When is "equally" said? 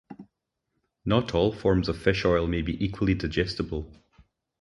2.83-3.13